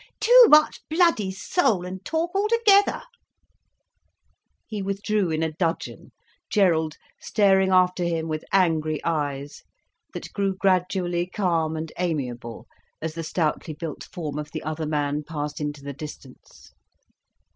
"Too 0.19 0.45
much 0.47 0.81
bloody 0.89 1.29
soul 1.29 1.85
and 1.85 2.03
talk 2.03 2.31
altogether—" 2.33 3.03
He 4.65 4.81
withdrew 4.81 5.29
in 5.29 5.43
a 5.43 5.51
dudgeon, 5.51 6.11
Gerald 6.49 6.95
staring 7.19 7.69
after 7.69 8.03
him 8.03 8.27
with 8.27 8.43
angry 8.51 8.99
eyes, 9.03 9.61
that 10.15 10.33
grew 10.33 10.55
gradually 10.55 11.27
calm 11.27 11.75
and 11.77 11.91
amiable 11.99 12.65
as 12.99 13.13
the 13.13 13.21
stoutly 13.21 13.75
built 13.75 14.03
form 14.05 14.39
of 14.39 14.49
the 14.53 14.63
other 14.63 14.87
man 14.87 15.23
passed 15.23 15.61
into 15.61 15.83
the 15.83 15.93
distance. 15.93 16.71